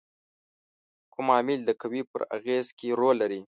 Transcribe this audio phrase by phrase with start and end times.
[1.13, 3.41] کوم عامل د قوې پر اغیزې کې رول لري؟